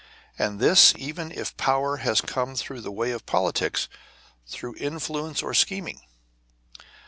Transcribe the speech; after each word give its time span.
And 0.35 0.59
this 0.59 0.95
even 0.97 1.31
if 1.31 1.55
power 1.57 1.97
has 1.97 2.21
come 2.21 2.55
through 2.55 2.81
the 2.81 2.91
way 2.91 3.11
of 3.11 3.27
politics, 3.27 3.87
through 4.47 4.73
influence 4.77 5.43
or 5.43 5.53
scheming. 5.53 6.01